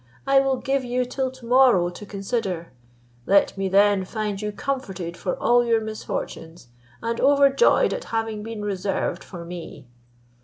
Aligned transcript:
I 0.25 0.39
will 0.39 0.57
give 0.57 0.83
you 0.83 1.05
till 1.05 1.29
to 1.29 1.45
morrow 1.45 1.91
to 1.91 2.05
consider. 2.07 2.71
Let 3.27 3.55
me 3.55 3.69
then 3.69 4.03
find 4.03 4.41
you 4.41 4.51
comforted 4.51 5.15
for 5.15 5.37
all 5.39 5.63
your 5.63 5.79
misfortunes, 5.79 6.69
and 7.03 7.21
overjoyed 7.21 7.93
at 7.93 8.05
having 8.05 8.41
been 8.41 8.63
reserved 8.65 9.23
for 9.23 9.45
me." 9.45 9.85